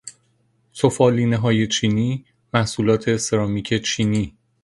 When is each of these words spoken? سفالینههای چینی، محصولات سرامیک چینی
سفالینههای 0.73 1.67
چینی، 1.67 2.25
محصولات 2.53 3.15
سرامیک 3.17 3.73
چینی 3.83 4.37